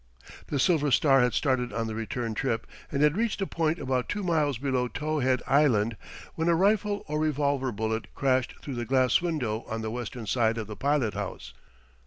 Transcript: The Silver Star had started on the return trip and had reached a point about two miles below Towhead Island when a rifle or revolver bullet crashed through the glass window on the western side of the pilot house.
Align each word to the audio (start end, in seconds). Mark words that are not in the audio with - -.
The 0.47 0.57
Silver 0.57 0.89
Star 0.89 1.21
had 1.21 1.31
started 1.35 1.71
on 1.71 1.85
the 1.85 1.93
return 1.93 2.33
trip 2.33 2.65
and 2.91 3.03
had 3.03 3.15
reached 3.15 3.39
a 3.39 3.45
point 3.45 3.77
about 3.77 4.09
two 4.09 4.23
miles 4.23 4.57
below 4.57 4.87
Towhead 4.87 5.43
Island 5.45 5.95
when 6.33 6.47
a 6.47 6.55
rifle 6.55 7.03
or 7.07 7.19
revolver 7.19 7.71
bullet 7.71 8.07
crashed 8.15 8.55
through 8.63 8.73
the 8.73 8.85
glass 8.85 9.21
window 9.21 9.63
on 9.67 9.83
the 9.83 9.91
western 9.91 10.25
side 10.25 10.57
of 10.57 10.65
the 10.65 10.75
pilot 10.75 11.13
house. 11.13 11.53